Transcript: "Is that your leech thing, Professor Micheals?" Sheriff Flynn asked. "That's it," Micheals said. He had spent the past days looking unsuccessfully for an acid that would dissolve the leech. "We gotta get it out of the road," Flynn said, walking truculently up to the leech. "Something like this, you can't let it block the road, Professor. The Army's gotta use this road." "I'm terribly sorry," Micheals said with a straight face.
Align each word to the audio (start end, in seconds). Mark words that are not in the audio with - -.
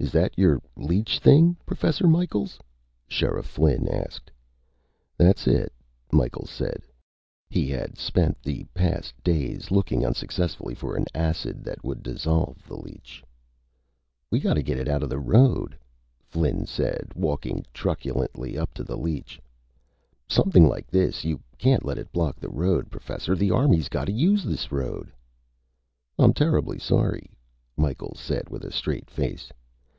"Is 0.00 0.12
that 0.12 0.38
your 0.38 0.60
leech 0.76 1.18
thing, 1.18 1.56
Professor 1.66 2.06
Micheals?" 2.06 2.60
Sheriff 3.08 3.46
Flynn 3.46 3.88
asked. 3.88 4.30
"That's 5.16 5.48
it," 5.48 5.72
Micheals 6.12 6.50
said. 6.50 6.82
He 7.50 7.68
had 7.68 7.98
spent 7.98 8.40
the 8.40 8.62
past 8.74 9.20
days 9.24 9.72
looking 9.72 10.06
unsuccessfully 10.06 10.76
for 10.76 10.94
an 10.96 11.06
acid 11.16 11.64
that 11.64 11.82
would 11.82 12.04
dissolve 12.04 12.64
the 12.64 12.76
leech. 12.76 13.24
"We 14.30 14.38
gotta 14.38 14.62
get 14.62 14.78
it 14.78 14.86
out 14.88 15.02
of 15.02 15.10
the 15.10 15.18
road," 15.18 15.76
Flynn 16.22 16.64
said, 16.64 17.10
walking 17.16 17.66
truculently 17.74 18.56
up 18.56 18.72
to 18.74 18.84
the 18.84 18.96
leech. 18.96 19.40
"Something 20.28 20.68
like 20.68 20.86
this, 20.86 21.24
you 21.24 21.40
can't 21.58 21.84
let 21.84 21.98
it 21.98 22.12
block 22.12 22.38
the 22.38 22.48
road, 22.50 22.88
Professor. 22.88 23.34
The 23.34 23.50
Army's 23.50 23.88
gotta 23.88 24.12
use 24.12 24.44
this 24.44 24.70
road." 24.70 25.10
"I'm 26.20 26.32
terribly 26.34 26.78
sorry," 26.78 27.32
Micheals 27.76 28.20
said 28.20 28.48
with 28.48 28.62
a 28.64 28.70
straight 28.70 29.10
face. 29.10 29.50